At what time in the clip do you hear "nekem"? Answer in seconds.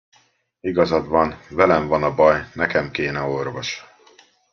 2.53-2.91